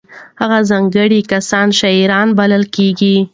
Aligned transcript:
هغه 0.39 0.59
ځانګړي 0.69 1.19
کسان 1.31 1.67
شاعران 1.79 2.27
بلل 2.37 2.63
کېږي. 2.75 3.15